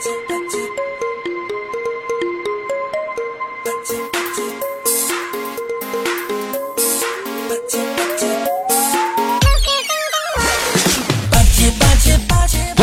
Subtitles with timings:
[0.00, 0.87] touch, touch, touch,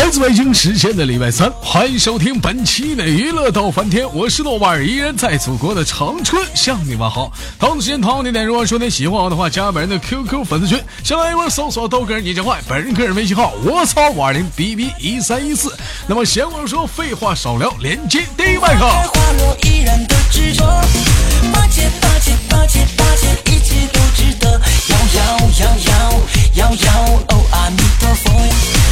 [0.06, 7.32] 来自北京时间的礼拜三，欢迎收听本期的娱乐到翻天，我是诺瓦尔，依然在祖国的长春向你们好。
[7.58, 15.76] 同时间同样地点，如果说你喜欢我的话，加本人的 QQ 粉丝群，先来一波搜索豆哥你真坏，本人个人微信号我操五二零 B B 一三一四。
[16.06, 18.86] 那么闲话少说，废话少聊，连接第一麦克。
[18.86, 20.64] 花落依然的执着，
[21.51, 24.51] 八戒八戒八戒八戒，一切都值得。
[24.51, 26.21] 摇摇摇摇
[26.57, 26.92] 摇摇，
[27.29, 28.85] 哦阿弥陀佛。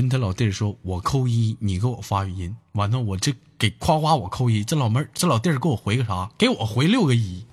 [0.00, 2.54] 跟他老弟儿说，我扣一，你给我发语音。
[2.74, 6.30] 完了，我这给夸夸我扣一，这老妹儿这老弟儿给我回个啥？
[6.38, 7.44] 给我回六个一。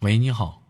[0.00, 0.60] 喂，你好，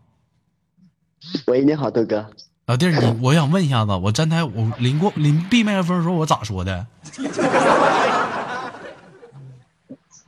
[1.47, 2.29] 喂，你好，豆哥。
[2.67, 6.85] 老弟儿，你我想问一下子，我站台我临过临闭麦克风的时候，我咋说的？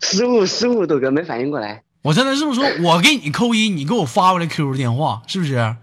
[0.01, 1.83] 失误，失误，豆哥没反应过来。
[2.01, 5.75] 我站台是不是说我给你扣一，你给我发过来 QQ 电话，是不是？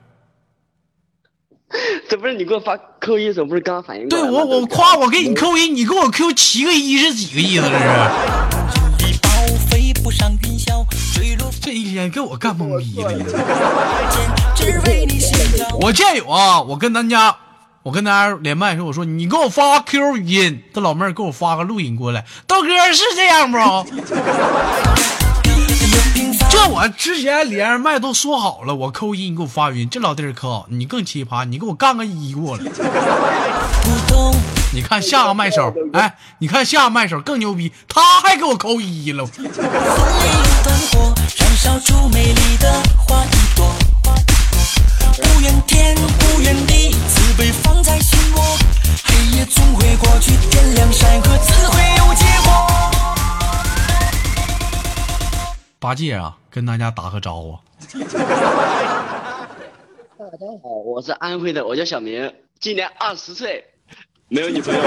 [2.09, 4.25] 这不是你给我发扣一怎么，不是刚刚反应过来？
[4.25, 7.65] 对我我夸我给你扣一，你给我扣七个一是几个意思？
[8.99, 9.15] 这是？
[11.61, 13.11] 这一天给我干懵逼了。
[15.81, 17.35] 我见有啊，我跟咱家，
[17.83, 23.59] 我跟大家连麦的时候，我说你给我发 QQ 语音，这老妹儿给我发个录音过来，豆哥是这样不？
[26.51, 32.63] 这我之前连着麦都说好了，我扣一你给我发语音，这老弟儿可好，你更奇葩，你给我干个一过来。
[32.63, 34.35] 不懂，
[34.73, 39.27] 你看下个麦手，哎，你看下个麦手更牛逼，他还给我扣一了。
[39.27, 39.63] 风里有
[40.63, 43.75] 团火，燃烧出美丽的花一朵。
[45.17, 48.43] 不怨天，不怨地，慈悲放在心窝。
[49.05, 52.94] 黑夜总会过去，点亮山河，自会有结果。
[55.85, 57.59] 八戒啊，跟大家打个招呼。
[57.93, 57.99] 大
[60.31, 63.63] 家好，我是安徽的，我叫小明，今年二十岁，
[64.29, 64.81] 没有女朋友。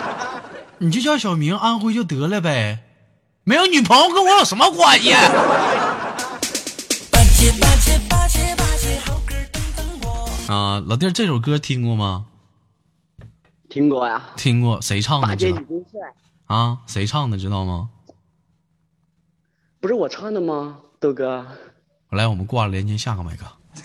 [0.80, 2.78] 你就叫小明，安徽就得了呗，
[3.44, 5.10] 没有女朋友跟我有什么关系？
[5.12, 5.20] 八
[7.36, 10.54] 戒八戒八戒八戒，好哥等等我。
[10.54, 12.24] 啊，老弟，这首歌听过吗？
[13.68, 14.30] 听过呀？
[14.38, 15.26] 听过，谁唱的？
[15.26, 16.00] 八戒知道你真帅，
[16.46, 16.78] 啊？
[16.86, 17.36] 谁唱的？
[17.36, 17.90] 知道吗？
[19.84, 20.78] 不是我唱的吗？
[20.98, 21.44] 豆哥，
[22.12, 23.44] 来，我们挂了连接下个麦克。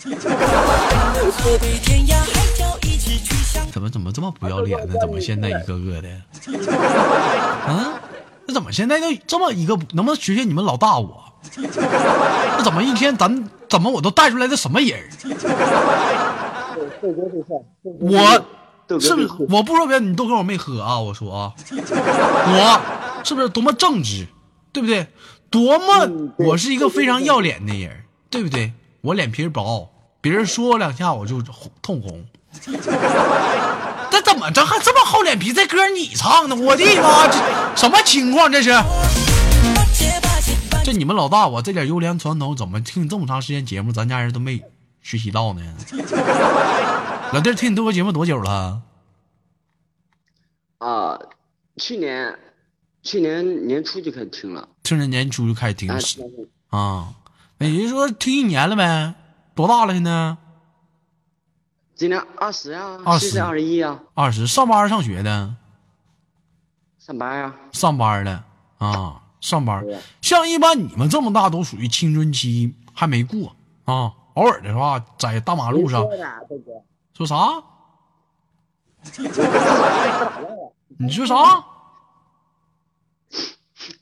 [3.70, 4.94] 怎么怎么这么不要脸呢？
[4.98, 6.08] 怎么现在一个个的？
[7.68, 8.00] 啊？
[8.46, 9.76] 那怎么现在就这么一个？
[9.92, 11.22] 能不能学学你们老大我？
[11.58, 14.98] 那怎么一天咱怎么我都带出来的什么人。
[18.00, 18.42] 我
[18.98, 19.28] 是不是？
[19.50, 20.98] 我不说别的，你都跟我没喝啊？
[20.98, 22.80] 我说啊，我
[23.22, 24.26] 是不是多么正直，
[24.72, 25.06] 对不对？
[25.50, 28.72] 多么嗯我是一个非常要脸的人，对不对？
[29.00, 29.90] 我脸皮薄，
[30.20, 32.24] 别人说我两下我就红通红。
[34.10, 35.52] 这怎么着还这么厚脸皮？
[35.52, 37.38] 这歌你唱的，我的妈，这
[37.76, 38.50] 什么情况？
[38.50, 38.70] 这是？
[40.84, 44.62] 这你们老大我这点优良传统，怎么听这么长时间节目，咱家人都没
[45.02, 45.62] 学习到呢？
[47.32, 48.82] 老弟，听你这个节目多久了？
[50.78, 51.18] 啊，
[51.76, 52.36] 去年，
[53.02, 54.68] 去年年初就开始听了。
[54.84, 55.98] 去年年初就开始听啊，
[56.78, 57.14] 啊，
[57.58, 59.14] 那也就是说听一年了呗？
[59.54, 60.36] 多大了现在？
[61.94, 65.54] 今年二十呀，20现在二十一啊，二十，上班上学的？
[66.98, 67.54] 上班呀。
[67.72, 68.42] 上班的
[68.78, 69.84] 啊，上班。
[70.20, 76.06] 像一般你们这么大都属于青春期还没过啊，偶尔的话在大马路上
[77.14, 77.62] 说啥？
[80.98, 81.64] 你说啥？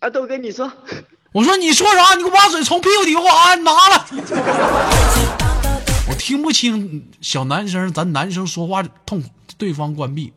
[0.00, 0.70] 啊，豆哥，你说，
[1.32, 2.14] 我说你说啥？
[2.14, 4.06] 你给我把嘴从屁股底下给我按拿了。
[6.08, 9.22] 我听不清小男生，咱男生说话痛，
[9.56, 10.32] 对方关闭。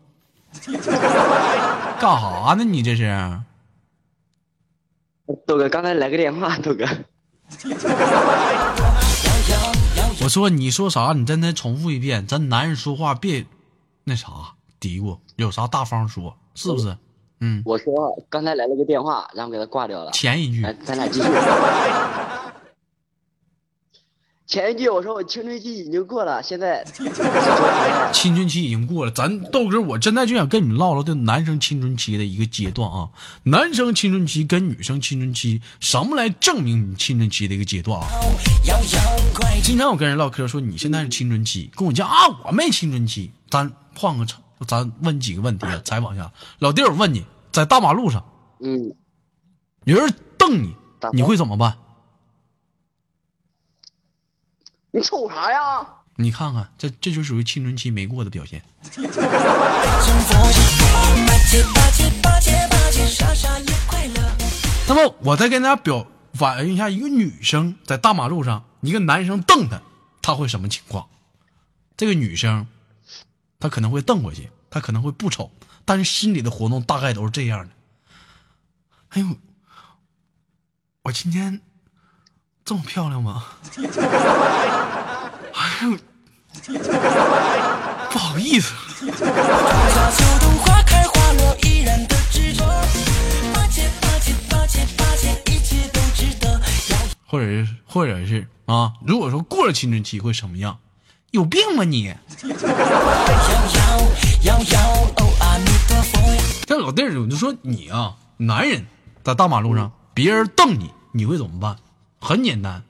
[2.00, 2.64] 干啥呢？
[2.64, 3.42] 你这是？
[5.48, 6.86] 豆哥，刚才来个电话，豆哥。
[10.24, 11.14] 我说你说啥？
[11.14, 12.28] 你再再重复一遍。
[12.28, 13.46] 咱男人说话别
[14.04, 14.28] 那啥
[14.80, 16.98] 嘀咕，有啥大方说，是不是？
[17.42, 20.12] 嗯，我说刚才来了个电话，然后给他挂掉了。
[20.12, 21.28] 前一句来，咱俩继续。
[24.46, 26.84] 前一句我说我青春期已经过了，现在
[28.12, 33.10] 青春期已经过了，咱豆哥，我现在就想跟你唠唠这男生青春期的一个阶段啊。
[33.44, 38.08] 男生青春期跟女生青春期，什么来证明你青春期的一个阶段啊？
[39.64, 42.16] 经常我跟人唠嗑说你现在是青春期，跟我讲啊
[42.46, 48.24] 我没青春期，咱换个场，咱问几个问题啊，采访一下老弟儿，我问你，在大马路上
[48.60, 48.96] 嗯，
[49.86, 50.76] 有人瞪你，
[51.14, 51.78] 你会怎么办？
[54.92, 55.88] 你瞅啥呀？
[56.18, 58.62] 你看看，这这就属于青春期没过的表现。
[64.88, 69.82] 那么我再跟大家表反映一下，一个女生在大马路上，一个男生瞪她，
[70.22, 71.08] 她会什么情况？
[71.96, 72.68] 这个女生，
[73.62, 75.52] 他可能会瞪回去，他可能会不瞅，
[75.86, 77.74] 但是心里的活动大概都是这样的。
[79.10, 79.28] 哎呦，
[81.04, 81.62] 我今天
[82.66, 83.46] 这么漂亮吗？
[85.54, 85.98] 哎呦，
[88.10, 88.74] 不好意思。
[89.00, 92.66] 夏秋冬花开花落，依然的执着。
[95.46, 96.60] 一切都值得。
[97.28, 100.80] 或者是或者是啊，如果说过了青春期会什么样？
[101.32, 102.14] 有病吗你？
[106.66, 108.86] 这老弟儿，我就说你啊，男人
[109.24, 111.78] 在大马路上，别人瞪你，你会怎么办？
[112.20, 112.84] 很简单，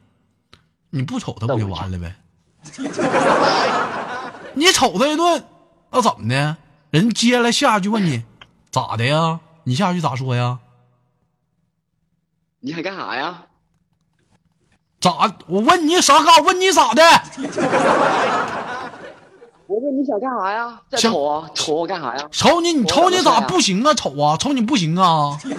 [0.89, 2.15] 你不瞅他不就完了呗？
[4.53, 5.43] 你瞅他一顿，
[5.91, 6.57] 那怎么的？
[6.89, 8.23] 人接下来下一句问你
[8.69, 9.39] 咋的呀？
[9.63, 10.59] 你下句咋说呀？
[12.59, 13.43] 你想干啥呀？
[15.01, 15.29] 咋？
[15.47, 16.43] 我问你啥干？
[16.45, 17.01] 问你咋的？
[19.67, 20.79] 我问你想干啥呀？
[20.89, 22.27] 再瞅啊，瞅我干啥呀？
[22.31, 23.93] 瞅你，你瞅你咋不行啊？
[23.93, 25.37] 瞅啊，瞅你不行啊？
[25.41, 25.55] 我不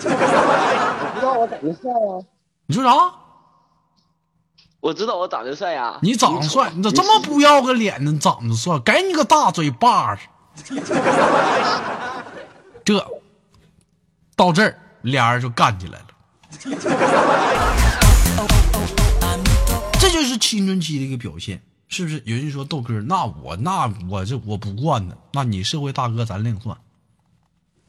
[1.20, 2.20] 知道我长得帅啊。
[2.66, 2.90] 你说啥？
[4.80, 5.98] 我知道我长得帅呀。
[6.02, 8.18] 你长得帅，你咋这么不要个脸呢？
[8.20, 10.20] 长得帅，给你个大嘴巴子。
[12.84, 12.94] 这
[14.36, 16.06] 到这儿，俩人就干起来了。
[20.52, 22.22] 青春期的一个表现，是不是？
[22.26, 26.76] 有人说豆哥，那我那我这我不惯呢，那你社会大哥咱另算。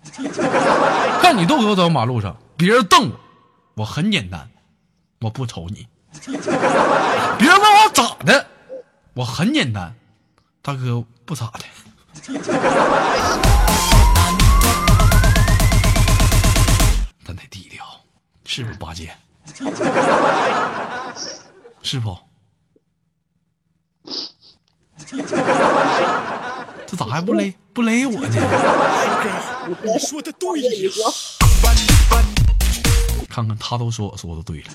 [1.22, 3.20] 看你豆哥走马路上，别人瞪我，
[3.76, 4.50] 我很简单，
[5.20, 5.86] 我不瞅你。
[6.24, 8.48] 别人问我咋的，
[9.14, 9.94] 我很简单，
[10.62, 11.66] 大哥不咋的。
[17.26, 17.84] 咱得低调，
[18.46, 19.14] 是不是八戒？
[21.84, 22.18] 是不？
[26.88, 28.28] 这咋还不勒不勒我呢？
[29.84, 30.70] 你说的对呀，
[33.30, 34.66] 看看他都说我说的对了。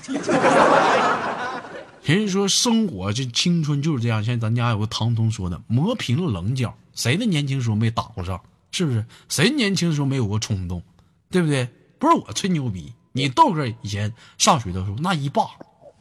[2.03, 6.73] 人家说生活这青春就是这样，像咱家有个唐彤说的，磨平了棱角。
[6.93, 8.41] 谁的年轻时候没打过仗？
[8.71, 9.05] 是不是？
[9.29, 10.81] 谁年轻时候没有过冲动？
[11.29, 11.69] 对不对？
[11.99, 15.43] 不是我吹牛逼，你豆哥以前上学的时候那一霸，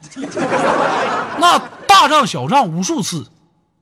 [1.38, 3.26] 那大仗小仗无数次，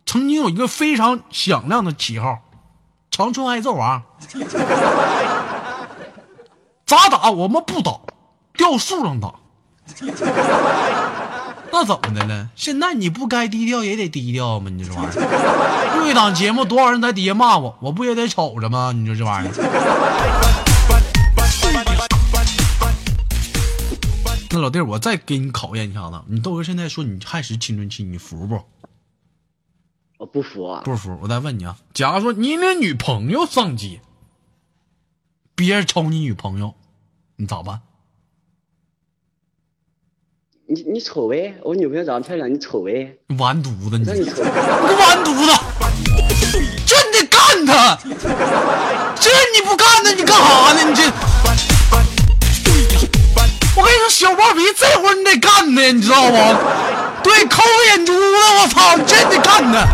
[0.07, 2.39] 曾经有一个非常响亮的旗号——
[3.11, 4.03] 长春挨揍王。
[6.87, 7.99] 咋打我们不打，
[8.57, 9.35] 掉树上打。
[11.73, 12.49] 那怎么的了？
[12.55, 14.71] 现在你不该低调也得低调吗？
[14.71, 18.93] 你这玩意儿，录一档节目，多少人在底下骂我，我不也得瞅着吗？
[18.95, 19.53] 你说这玩意儿。
[24.51, 28.63] 那老弟儿，我再给你考验一下子，你豆哥现在说你还是青春期，你服不？
[30.19, 30.81] 我不服啊！
[30.85, 31.19] 不服？
[31.23, 34.01] 我再问你啊，假如说你那女朋友上街，
[35.55, 36.75] 别人瞅你女朋友，
[37.37, 37.83] 你咋办？
[40.69, 43.19] 你你瞅呗，我女朋友长得漂亮，你瞅呗。
[43.39, 44.05] 完犊子你！
[44.07, 45.53] 完犊子！
[46.87, 47.99] 真得干他！
[49.21, 50.83] 这你不干他，你干啥呢？
[50.89, 51.03] 你这，
[53.77, 56.59] 我跟你说，小暴皮这会儿你得干他，你知道吗？
[57.23, 58.21] 对，抠个眼珠子，
[58.61, 59.87] 我操，你真得干他！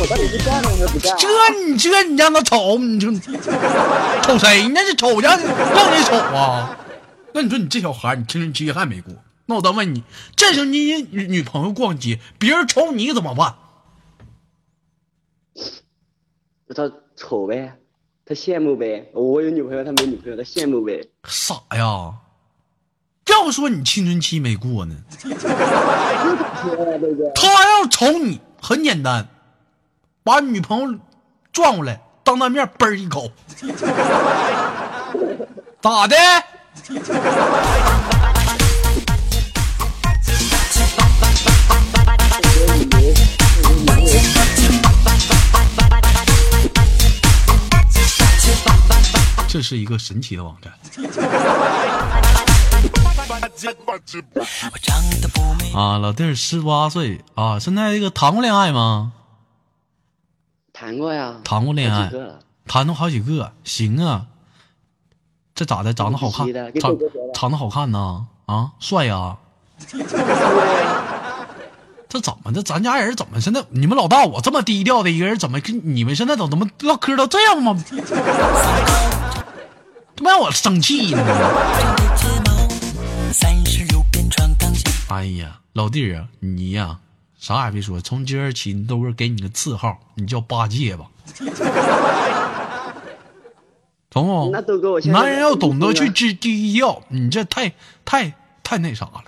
[0.00, 1.16] 我到底是干呢还是不干啊？
[1.18, 1.28] 这
[1.68, 3.06] 你这你让他瞅，你这
[4.22, 4.80] 瞅谁呢？
[4.86, 6.76] 这瞅让让你瞅啊？
[7.34, 9.14] 那你说你这小孩，你青春期还没过？
[9.46, 10.02] 那我再问你，
[10.34, 10.78] 这时候你
[11.10, 13.54] 女女朋友逛街，别人瞅你怎么办？
[16.74, 17.74] 他瞅呗，
[18.24, 19.10] 他羡慕呗。
[19.12, 21.04] 我有女朋友，他没女朋友，他羡慕呗。
[21.24, 22.14] 傻呀！
[23.26, 24.96] 要说你青春期没过呢？
[27.34, 29.28] 他要瞅你，很简单，
[30.22, 30.98] 把女朋友
[31.50, 33.30] 转过来，当当面嘣儿一口，
[35.80, 36.16] 咋的？
[49.48, 50.72] 这是一个神奇的网站。
[55.74, 59.12] 啊，老弟儿十八岁啊，现在这个谈过恋爱吗？
[60.80, 62.10] 谈过呀，谈过恋爱
[62.66, 64.28] 谈过好几个，行啊。
[65.54, 65.92] 这咋的？
[65.92, 66.46] 长得好看
[66.80, 66.96] 长
[67.34, 68.24] 长得好看呐？
[68.46, 69.36] 啊，帅呀、
[72.08, 72.62] 这怎么的？
[72.62, 73.62] 咱家人怎么现在？
[73.68, 77.76] 你们老大我这么低调的一个人，怎么跟你们现在都怎么唠嗑都这样吗？
[80.16, 81.22] 他妈让我生气呢！
[85.08, 87.00] 哎呀，老弟儿啊，你呀、
[87.40, 91.06] 啥也别说，从今儿起，豆哥给你个次号，你叫八戒吧，
[94.10, 94.50] 懂不？
[94.52, 97.72] 那豆哥我男人要懂得去在知低调，你这太
[98.04, 99.24] 太太那啥了，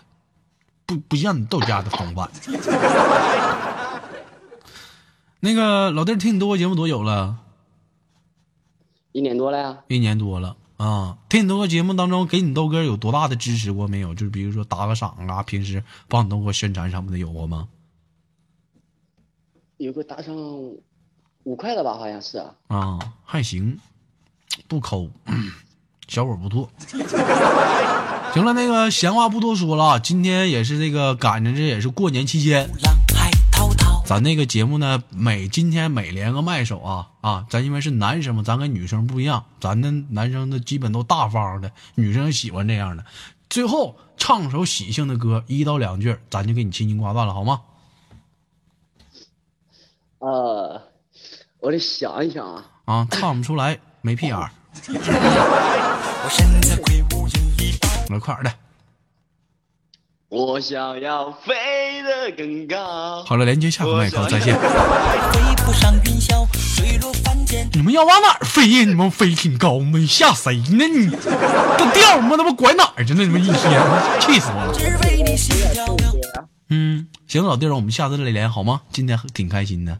[0.85, 2.31] 不不像你豆家的风范。
[5.41, 7.39] 那个老弟儿听你豆哥节目多久了？
[9.13, 11.17] 一年多了呀，一年多了啊。
[11.31, 14.15] 听你豆哥节目当中，给你豆哥有多大的支持过没有？
[14.15, 17.69] 就是比如说打个赏啊，平时帮你豆哥宣传什么的有过吗？
[19.83, 20.33] 有个打上
[21.43, 22.55] 五块的吧，好像是啊。
[22.69, 23.77] 啊，还行，
[24.69, 25.11] 不抠，
[26.07, 26.71] 小伙不错。
[28.33, 32.71] 行了，那个闲话不多说了，今天也是这个赶着这也是过年期间，
[34.07, 43.05] 咱那个节目呢，每今天每连个麦手啊啊，咱因为是男生嘛，咱跟女生不一样，咱的男生的基本都大方的，女生喜欢这样的。
[43.51, 47.63] 最后唱首喜庆的歌，一到两句，咱就给你轻轻挂断了，好吗？
[50.23, 50.81] 呃，
[51.59, 52.65] 我得想一想啊。
[52.85, 54.49] 啊，唱不出来没屁眼儿，
[58.21, 58.53] 快点的。
[60.29, 63.25] 我想要飞得更高。
[63.25, 64.57] 好了，连接下个麦克，再见。
[67.73, 68.85] 你们要往哪儿飞呀？
[68.85, 70.87] 你们飞挺高吗吓谁呢？
[70.87, 72.37] 你这调儿吗？
[72.37, 73.25] 他妈拐哪儿去了？
[73.25, 73.59] 你们一天
[74.21, 74.73] 气死我了。
[76.69, 78.83] 嗯，行，老弟儿，我们下次再连好吗？
[78.93, 79.99] 今天挺开心的。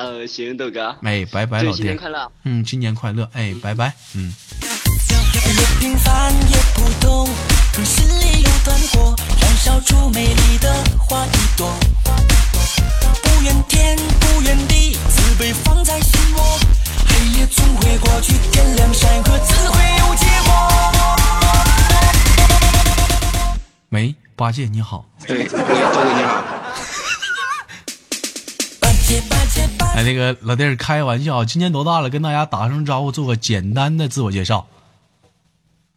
[0.00, 1.84] 呃，行，豆哥，哎，拜拜，老弟儿。
[1.84, 2.32] 新年快乐。
[2.44, 3.28] 嗯，新年快乐。
[3.34, 3.92] 哎，拜拜。
[4.14, 7.28] 嗯，越平凡越普通，
[7.74, 11.70] 可心里有团火，燃烧出美丽的花一朵。
[13.22, 16.58] 不怨天不怨地，慈悲放在心窝。
[17.06, 20.50] 黑夜总会过去，天亮山河，自会有结果。
[23.90, 25.04] 喂，八戒你好。
[25.26, 26.42] 对，对，周哥你好。
[29.94, 32.08] 哎，那个老弟儿开玩笑，今年多大了？
[32.08, 34.66] 跟大家打声招呼，做个简单的自我介绍。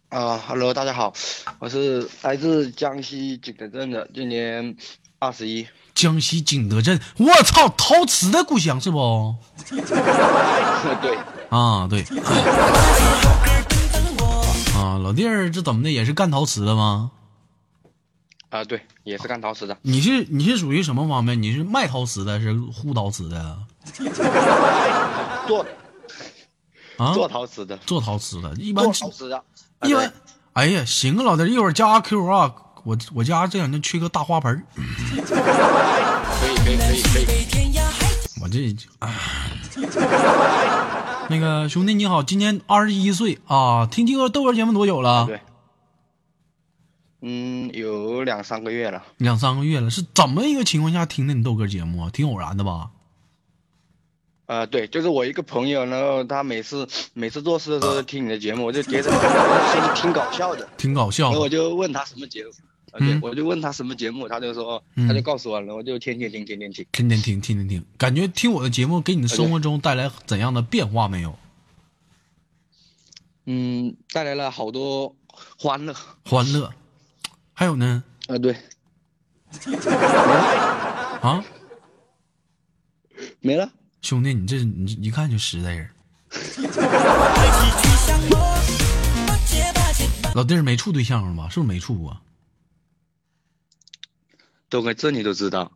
[0.08, 1.12] 啊、e l o 大家好，
[1.60, 4.76] 我是来自江西景德镇的，今年
[5.18, 5.66] 二十一。
[5.94, 9.36] 江西景德镇，我操，陶瓷的故乡是不？
[9.70, 11.16] 对，
[11.50, 12.02] 啊，对。
[14.76, 15.90] 啊，老弟儿这怎么的？
[15.90, 17.12] 也是干陶瓷的吗？
[18.50, 19.76] 啊、对，也是干陶瓷的。
[19.82, 21.40] 你是你是属于什么方面？
[21.40, 23.58] 你是卖陶瓷的，是护陶瓷的
[25.46, 25.66] 做
[26.96, 27.12] 啊？
[27.12, 29.28] 做陶瓷的，做陶瓷的，一般做陶瓷
[29.82, 30.12] 一般。
[30.54, 37.64] 哎呀，行啊，老弟，一会儿加 Q 啊，我我家这两天缺个大花盆儿可以可以可以可以。
[38.40, 39.12] 我这哎，
[41.28, 45.26] 那个兄弟你好，今年二十一岁啊，听金哥豆哥节目多久了？
[45.26, 45.40] 对。
[47.22, 49.02] 嗯，有两三个月了。
[49.16, 52.10] 两三个月了，是怎么一个情况下听的你豆哥节目啊？
[52.12, 52.90] 挺偶然的吧？
[54.46, 59.10] 呃，对，就是我一个朋友，然后他每次每次做事的时候听你的节目，我就觉得
[59.94, 61.48] 挺搞笑的，挺搞笑然后我。
[61.48, 62.50] 就问他什么节目，
[63.22, 66.84] 我就问他什么节目，他就说，嗯他就告诉我了，我就天天听，天天听。
[66.92, 71.38] 天天听，天天听，感觉听我的节目给你的生活中带来怎样的变化没有？
[73.46, 75.14] 嗯，带来了好多
[75.58, 75.94] 欢乐。
[76.24, 76.70] 欢乐，
[77.52, 78.04] 还有呢？
[78.26, 78.56] 啊，对，
[81.22, 81.44] 啊，
[83.40, 83.70] 没了。
[84.04, 85.88] 兄弟，你这你一看就实在人。
[90.34, 91.48] 老弟儿没处对象了吗？
[91.48, 92.20] 是不是没处啊？
[94.68, 95.72] 都哥，这你都知道？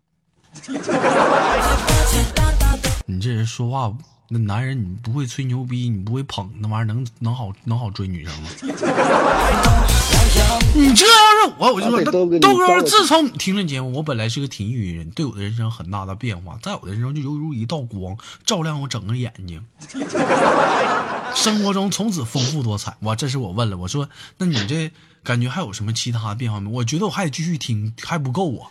[3.06, 3.96] 你这人说话，
[4.28, 8.50] 那男人你不会吹牛逼，你不会捧，那玩意儿能能好能好追女生吗？
[10.74, 19.64] 你这要是我，我就说豆哥自从你听了节目，我本来是个体育人，对我的人生有很大的变化，在我的人生就犹如一道光，照亮我整个眼睛。
[21.34, 22.96] 生活中从此丰富多彩。
[23.00, 24.90] 哇，这是我问了，我说，那你这
[25.22, 26.70] 感觉还有什么其他变化没？
[26.70, 28.70] 我觉得我还得继续听，还不够啊。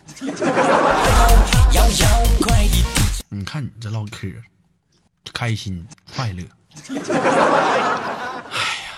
[3.30, 4.28] 你看你这唠嗑，
[5.32, 6.42] 开心快乐。
[6.88, 8.90] 哎呀，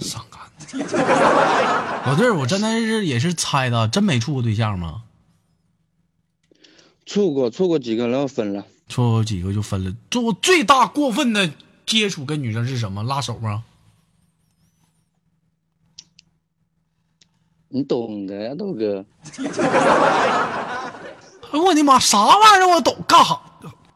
[0.00, 0.29] 伤感。
[2.06, 5.02] 老弟儿，我真的是也是猜的，真没处过对象吗？
[7.06, 8.64] 处过处过几个，然后分了。
[8.88, 9.92] 处过几个就分了。
[10.10, 11.50] 做最大过分的
[11.86, 13.02] 接触跟女生是什么？
[13.02, 13.64] 拉手吗？
[17.68, 19.04] 你懂的呀，豆哥。
[21.52, 23.40] 哎我的妈，啥玩意儿我懂干啥？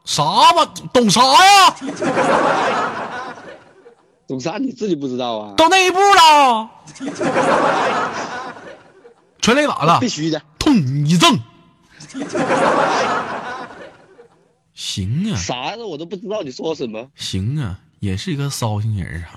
[0.03, 0.65] 啥吧？
[0.93, 1.75] 懂啥呀？
[4.27, 4.57] 懂啥？
[4.57, 5.53] 你自己不知道啊？
[5.55, 6.67] 到那一步了，
[9.41, 10.41] 全垒打了必，须的。
[10.57, 11.39] 痛一赠。
[14.73, 17.07] 行啊，啥的我都不知道你说什么。
[17.15, 19.29] 行啊，也是一个骚性人啊。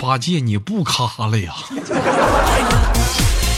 [0.00, 1.54] 八戒，你不卡了呀？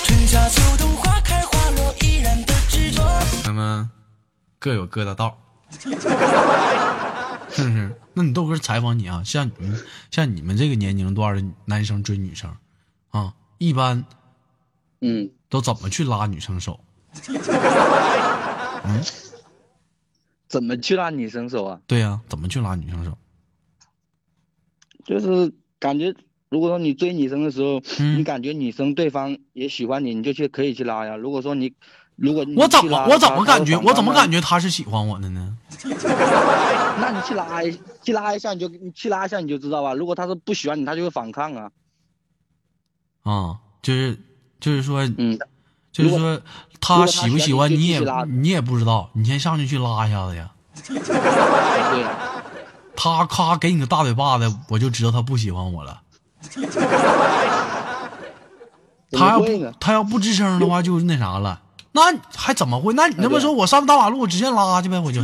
[0.05, 3.05] 春夏秋冬花开花落依然的执着。
[3.45, 3.89] 咱们
[4.59, 5.39] 各有各的道，
[7.57, 7.97] 是不是？
[8.15, 9.79] 那你豆哥采访你啊，像你们
[10.11, 12.55] 像你们这个年龄段的男生追女生
[13.11, 14.05] 啊，一般
[15.01, 16.81] 嗯，都怎么去拉女生手？
[20.49, 21.81] 怎么去拉女生手啊？
[21.87, 23.19] 对呀、怎么去拉女生手？
[25.05, 26.15] 就是感觉，
[26.49, 31.17] 如果说你追女生的时候，嗯你感觉女生对方也喜欢你，你就去可以去拉呀。
[31.17, 31.75] 如果说你，
[32.17, 34.31] 如果你我怎么我怎么感觉我怎么感？
[34.33, 35.57] 觉他是喜欢我的呢？
[36.99, 39.93] 那你去拉一去拉一下，你就你去拉一下你就知道吧。
[39.93, 41.71] 如果他是不喜欢你，他就会反抗啊。
[43.23, 44.19] 啊，就是
[44.59, 45.39] 就是说，嗯，
[45.93, 46.41] 就是说
[46.81, 50.51] 他喜不喜喜欢你你也你也不知道，你先上去去拉一下子呀。
[50.89, 52.17] 对呀。
[52.97, 56.01] 他咔给你个大嘴巴子，我就知道他不喜欢我了。
[59.13, 59.43] 他要
[59.79, 61.61] 他要不吱声的话，就那啥了。
[61.97, 62.93] 那还怎么会？
[62.93, 65.23] 那你那么说，我上大马路我直接拉去呗，我就。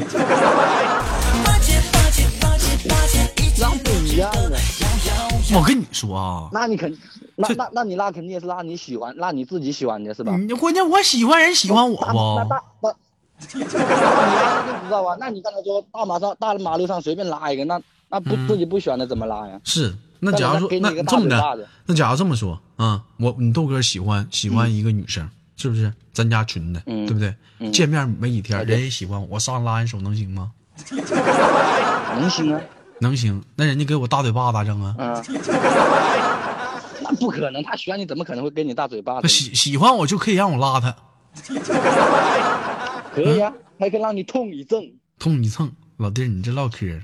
[3.84, 4.34] 不一样啊。
[5.54, 6.96] 我跟你说啊，那你肯，
[7.36, 10.34] 那那那你拉肯定也是拉你喜欢，拉你自己喜欢的是吧？
[10.36, 12.36] 你关键我喜欢人喜欢我那不？
[12.36, 12.94] 那大那，
[13.54, 15.16] 那你知道啊。
[15.20, 19.60] 那你刚才说大马上大马路上随便拉一个，那那不、嗯自己不喜欢的怎么拉呀？
[19.64, 25.28] 是，那那假如说那这么的那假如这么说啊，我你豆哥喜欢喜欢一个女生，
[25.62, 25.92] 是不是？
[26.12, 27.34] 咱家群的，嗯对不对？
[27.60, 30.50] 嗯见面没几天，人也喜欢我，我上拉人手能行吗？
[32.18, 32.60] 能行啊？
[32.98, 33.42] 能行。
[33.54, 34.94] 那人家给我大嘴巴咋整啊？
[34.98, 35.22] 嗯，
[37.02, 39.28] 那不可能，他喜欢你怎么可能会给你大嘴巴子那呢？
[39.28, 40.94] 喜喜欢我就可以让我拉他，
[43.14, 44.92] 可以啊，还可以让你痛一阵。
[45.18, 45.70] 痛一蹭。
[45.98, 47.00] 老弟，你这唠嗑。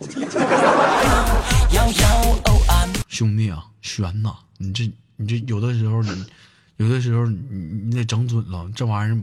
[3.08, 4.34] 兄弟啊，悬呐！
[4.58, 6.24] 你这你这有的时候你
[6.78, 7.38] 有的时候你
[7.86, 9.18] 你得整准了，这玩意儿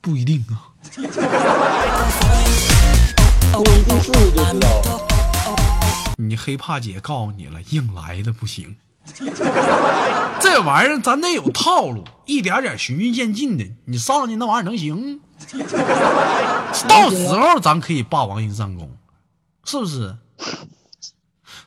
[0.00, 0.70] 不一定啊。
[6.16, 8.76] 你黑怕姐告诉你了，硬来的不行。
[10.40, 13.68] 这玩意儿咱得有套路，一点点循序渐进的。
[13.86, 15.20] 你上去那玩意儿能行？
[16.88, 18.96] 到时候咱可以霸王硬上弓，
[19.64, 20.16] 是不是？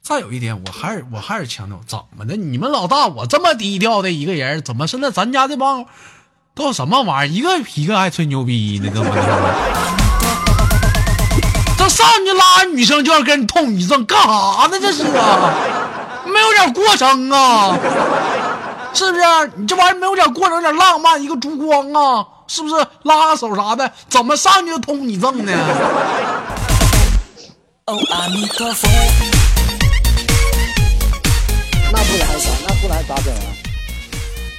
[0.08, 2.36] 再有一点，我还是我还是强调，怎么的？
[2.36, 5.84] 你们老大我这么低调的一个人，怎么现在咱家这帮
[6.54, 7.34] 都什么玩意儿？
[7.34, 8.92] 一个比一个爱吹牛逼呢？
[8.94, 9.22] 怎么的？
[11.76, 14.80] 这上去拉女生就要跟人痛一阵，干啥呢？
[14.80, 15.52] 这是啊，
[16.28, 17.76] 没有点过程啊，
[18.94, 19.24] 是不是？
[19.56, 22.76] 你这玩意儿没有点过程，有点浪漫，一个烛光啊，是不是？
[23.02, 25.52] 拉个手啥的，怎么上去就通一阵呢？
[31.96, 32.52] 那不来咋？
[32.68, 33.56] 那不来咋整啊？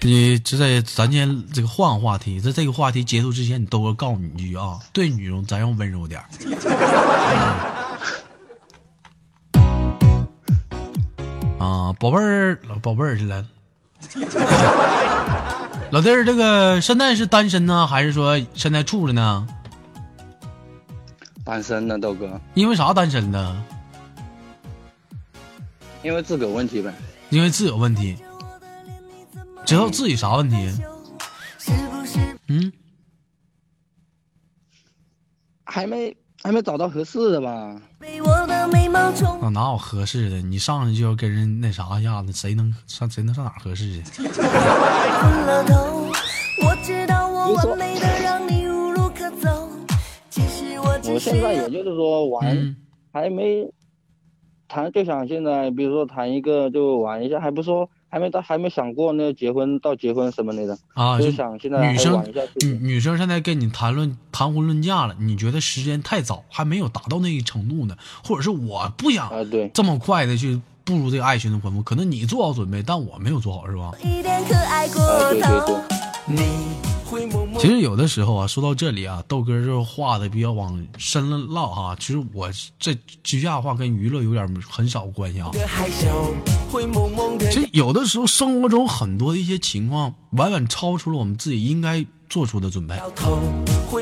[0.01, 6.25] 你这在咱今天这个换个话题，在这个话题结束之前，你都要告诉你一句啊，对女人咱要温柔点儿。
[11.59, 13.45] 啊，宝贝儿，老宝贝儿去了。
[15.91, 19.47] 老弟儿，这个现在是单身呢，还是说现在处着呢？
[21.45, 23.63] 单身呢，豆哥，因为啥单身呢？
[26.03, 26.95] 因为自个儿问题呗。
[27.31, 28.17] 因为自己有问题。
[29.65, 30.57] 知道自己啥问题？
[32.49, 32.73] 嗯，
[35.65, 37.77] 还没还没找到合适的吧？
[37.99, 40.41] 被我的美貌冲啊，哪有合适的？
[40.41, 44.23] 你上去就要跟人那啥一下子，谁能上谁能上哪合适去？
[46.65, 49.69] 我知道我完美的让你无路可走，
[50.31, 52.77] 其实我我现在也就是说玩，嗯
[53.13, 53.69] 还没
[54.69, 62.41] 谈，就想现在比如说谈一个就玩一下，还不说还没到还没想过那结婚到结婚什么来的，啊，就就想现在女生玩一下。
[62.61, 67.97] 女女生现在跟你谈论谈婚论嫁了，你觉得时间太早，还没有达到那一程度呢？
[68.25, 71.83] 或者是我不想啊，对，这么快的去步入这个爱情的坟墓。
[71.83, 73.93] 可能你做好准备，但我没有做好，是吧？
[74.03, 76.86] 一点可爱过啊，对对头对。，你
[77.59, 81.97] 其实有的时候啊，说到这里啊，豆哥就是话的比较往深了唠哈。
[82.01, 85.51] 其实我这居下的话跟娱乐有点很少关系啊。
[87.51, 93.01] 其实有的时候生活中很多的一些情况，远远超出了我们自己应该做出的准备。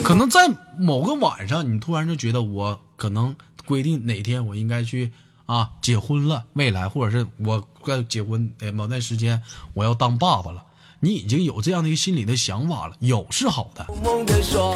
[0.03, 3.37] 可能在某个晚上，你突然就觉得我可能
[3.67, 5.13] 规定哪天我应该去
[5.47, 9.43] 啊结婚了，未来或者是我该结婚哎某段时间
[9.75, 10.65] 我要当爸爸了，
[11.05, 13.87] 你已经有这样的一个心理的想法了，有是好的。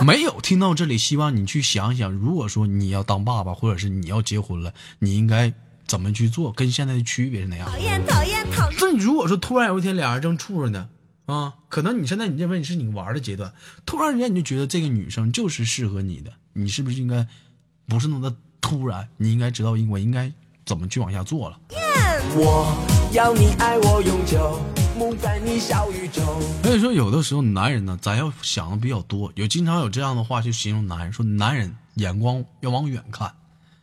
[0.05, 5.51] 没有听到这里，希望你去想想，如果说你要当爸爸，或者是你要结婚了，你应该
[5.87, 7.67] 怎么去做，跟现在的区别是哪样？
[7.67, 8.79] 讨厌讨厌讨厌！
[8.79, 10.91] 那你如果说突然有一天俩人正处着呢，
[11.25, 13.51] 啊，可能你现在你认为你是你玩的阶段，
[13.87, 17.27] 突然之间你就觉得这个女生就是适合你的，你是不是应该
[17.87, 19.09] 不是那么的突然？
[19.17, 20.31] 你应该知道应我应该
[20.67, 21.59] 怎么去往下做了。
[22.35, 22.77] 我
[23.15, 24.61] 要你爱我永久，
[24.99, 26.23] 梦在你小宇宙。
[26.65, 33.33] 所以说，有的时候男人呢，咱要想的比较多，有经常有这样的话去形容男人，说男人眼光要往远看，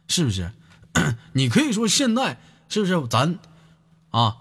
[0.09, 0.51] 是不是？
[1.31, 3.39] 你可以说现在是不是咱
[4.09, 4.35] 啊，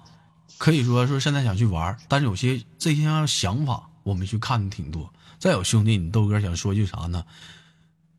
[0.59, 5.09] 可以说说现在想去玩，但是有些这些想法我们去看的挺多。
[5.39, 7.25] 再有兄弟，你豆哥想说句啥呢？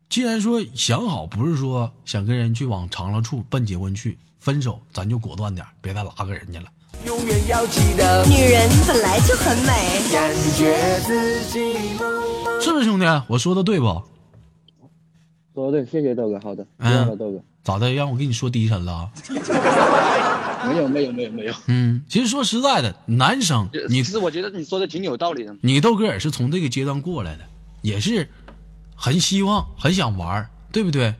[0.08, 6.68] 既然说想好，不是说想跟人去往长了处奔结婚去，分手咱就果断点，别再拉个人家了。
[7.06, 10.02] 永远要记得，女人本来就很美。
[10.12, 11.74] 感觉自己。
[12.60, 13.06] 是不是兄弟？
[13.28, 14.02] 我说的对不？
[15.54, 17.40] 说的对，谢谢豆哥，好的，嗯豆哥。
[17.62, 17.92] 咋的？
[17.92, 19.10] 让我给你说低沉了啊？
[20.68, 25.54] 没有没有没有没有，嗯，其实说实在的，男生你其实我觉得你说的挺有道理的。
[25.60, 27.44] 你豆哥也是从这个阶段过来的，
[27.82, 28.28] 也是
[28.96, 31.14] 很希望、很想玩，对不对？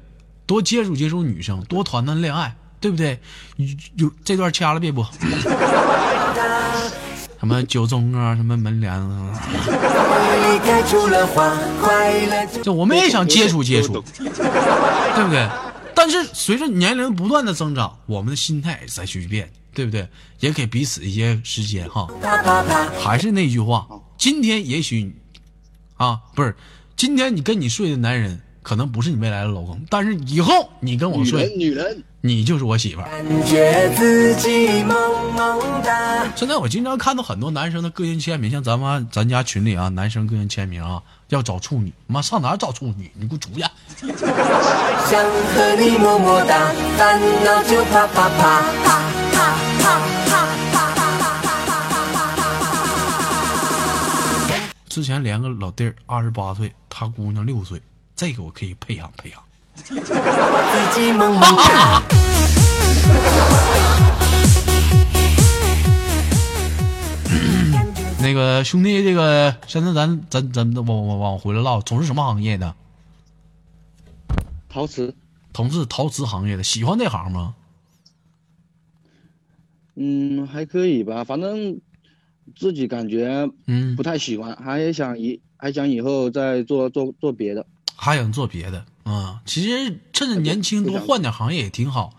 [0.46, 3.18] 多接触接触女生，多谈谈恋爱，对不对？
[3.56, 3.66] 有
[4.06, 5.06] 有这段掐了别播。
[7.38, 9.38] 什么九中啊，什么门帘啊，
[12.62, 15.48] 这我们也想接触接触，对不对？
[15.94, 20.08] 但是随着年龄不断的增长，我们的心态也在去变，对不对？
[20.40, 22.08] 也给彼此一些时间哈。
[22.98, 23.86] 还是那句话，
[24.16, 25.14] 今天也许
[25.96, 26.56] 啊，不是，
[26.96, 33.08] 今天你跟你睡的男人可能不是你未来的老公，但是以后你跟我女人睡，女人，你就是我媳妇儿。
[33.08, 34.92] 感觉自己萌
[35.36, 36.26] 萌哒。
[36.34, 43.08] 现在我经常看到很多男生的个人签名，像咱们咱家群里啊，男生个人签名啊，要找处女，妈上哪找处女？
[43.14, 43.60] 你给我出去！
[44.10, 45.24] 想
[45.54, 48.98] 和你么么哒，烦恼就啪啪啪啪
[49.30, 49.96] 啪啪
[54.88, 57.80] 之前连个老弟儿二十八岁，他姑娘六岁，
[58.16, 59.42] 这个我可以培养培养。
[59.74, 62.02] 自己萌萌哒。
[68.22, 72.74] 那个兄弟，这个现在咱咱咱往往往回来唠，从事什么行业的？
[74.70, 75.14] 陶瓷，
[75.52, 77.54] 从事陶瓷行业的，喜欢这行吗？
[79.94, 81.82] 嗯，还可以吧，反正
[82.56, 87.66] 自己感觉嗯不，太喜欢，还想以还想以后再做做做别的。
[87.96, 92.12] 还想做别的啊、其实趁着年轻多换点行业也挺好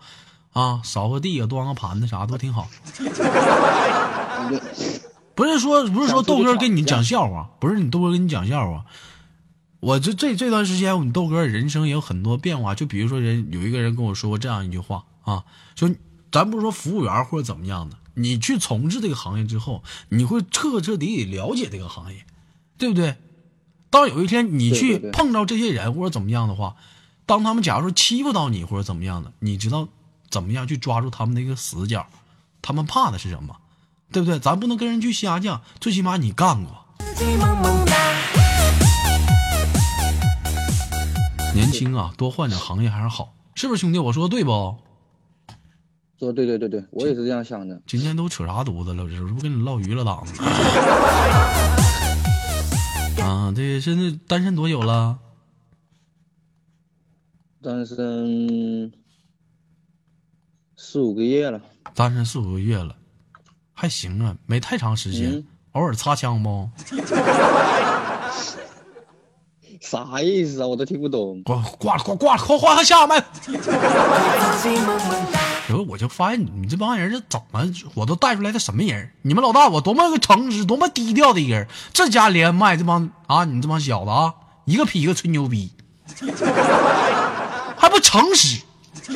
[0.52, 2.68] 啊，扫个地啊，端个盘子啥都挺好。
[5.34, 8.84] 不是说不是说豆哥跟你讲笑话，不是你豆哥跟你讲笑话。
[9.80, 12.74] 我这这这段时间，你豆哥人生也有很多变化。
[12.74, 15.44] 就比如说人有一个人跟我说过这样一句话啊，
[15.76, 15.88] 说
[16.32, 22.24] 咱不是说服务员或者怎么样的，你去从事这个行业之后，你会彻彻底底了解这个行业，
[22.78, 23.14] 对不对？
[23.90, 26.76] 当有一天你去碰到这些人或者怎么样的话，
[27.24, 29.88] 当他们假如说欺负到你或者怎么样的，你知道
[30.30, 32.06] 怎么样去抓住他们的一个死角，
[32.60, 33.56] 他们怕的是什么，
[34.12, 34.38] 对不对？
[34.38, 36.84] 咱不能跟人去瞎犟，最起码你干过。
[41.54, 43.98] 年轻啊，多换点行业还是好，是不是兄弟？
[43.98, 44.76] 我说的对不？
[46.18, 47.80] 说对对对对，我也是这样想的。
[47.86, 49.08] 今天都扯啥犊子了？
[49.08, 50.32] 这不跟你唠娱乐档呢？
[53.28, 55.18] 啊，对，现在单身多久了？
[57.62, 58.90] 单身
[60.76, 61.60] 四五个月了，
[61.94, 62.96] 单身四五个月了，
[63.74, 66.70] 还行啊，没太长时间，嗯偶尔擦枪不？
[69.82, 70.66] 啥意思啊？
[70.66, 71.42] 我都听不懂。
[71.42, 73.20] 挂挂了挂挂了，快换个下麦。
[75.68, 75.76] 自己萌萌哒。
[75.76, 77.62] 然后我就发现你们这帮人是怎么，
[77.94, 79.10] 我都带出来的什么人？
[79.22, 85.70] 你们老大我多么个诚实，多么低调的一个人，这家连麦这帮啊，你这帮小子啊，一个比一个吹牛逼，
[87.76, 88.62] 还不诚实。
[89.10, 89.14] 那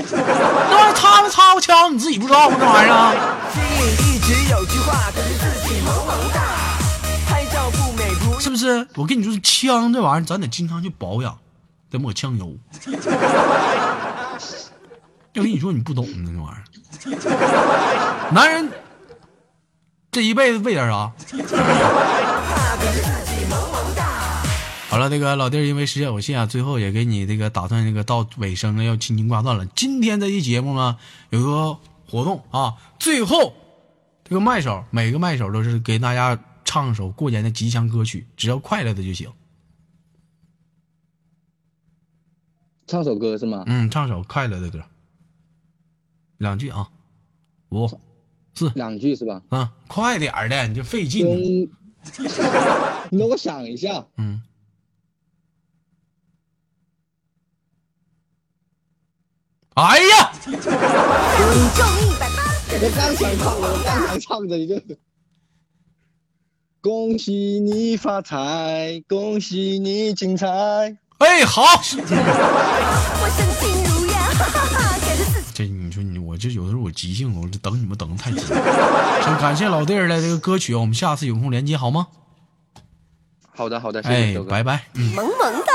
[0.76, 2.56] 玩意儿擦不擦不枪，你自己不知道吗？
[2.58, 3.12] 这玩意儿啊，
[3.52, 6.40] 心里一直有句话，可是自己萌萌哒，
[7.26, 8.86] 拍照不美不是不是？
[8.94, 11.38] 我跟你说，枪这玩意儿咱得经常去保养，
[11.90, 12.56] 得抹枪油。
[15.34, 18.70] 要跟你说你不懂呢，这玩意儿， 男人
[20.10, 21.12] 这一辈子为点啥？
[24.90, 29.64] 好了，那个老弟儿，因为时间有限啊，最后也给你这个打算这个到尾声了，要轻轻挂断了。
[29.74, 30.98] 今天这期节目呢，
[31.30, 33.54] 有个活动啊，最后
[34.22, 39.32] 这个麦手每个麦手都是给大家唱一首过年的吉祥歌曲，只要快乐的就行。
[42.86, 43.64] 唱首歌是吗？
[43.66, 44.84] 嗯，唱首快乐的歌，
[46.42, 46.90] 两句啊，
[47.70, 47.88] 五、
[48.52, 49.40] 四、两句是吧？
[49.48, 51.24] 啊，快点儿的，你就费劲。
[51.24, 51.38] 恭，
[53.10, 54.04] 你让我想一下。
[54.16, 54.42] 嗯，
[59.74, 60.56] 哎呀，中一
[62.18, 64.82] 百八，我刚想唱，我刚想唱的一个。
[66.80, 70.48] 恭喜你发财，恭喜你精彩。
[71.18, 71.78] 哎，好，我
[73.36, 74.18] 身轻如燕，
[75.92, 79.22] 说你我这有的时候我急性子，我就等你们等的太急了。
[79.22, 82.08] 行，感谢老弟儿的这个歌曲，我们下次有空连接好吗？
[83.54, 84.44] 好的，好的，谢谢哎。
[84.48, 84.84] 拜拜。
[84.94, 85.14] 嗯。
[85.14, 85.72] 萌萌的。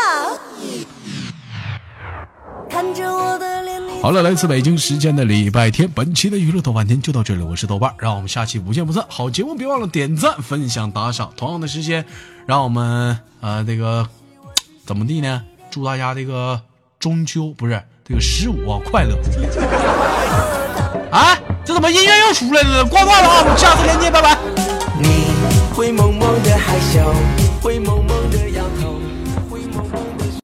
[2.70, 9.06] 看着我的脸，好了，来自北京时间的礼拜天，本期的娱乐豆瓣天就到这里，我是豆瓣，让我们下期不见不散。
[9.08, 11.32] 好节目别忘了点赞、分享、打赏。
[11.38, 12.06] 同样的时间，
[12.46, 14.10] 让我们呃这个
[14.86, 15.44] 怎么地呢？
[15.70, 16.62] 祝大家这个
[17.00, 19.17] 中秋不是这个十五啊快乐！
[21.12, 22.86] 啊，这怎么音乐又出来了？
[22.86, 23.43] 挂断了啊！
[23.43, 24.38] 我们下次连接，拜拜。
[24.98, 25.36] 你
[25.76, 27.13] 会萌萌的害羞，
[27.62, 28.17] 会萌萌。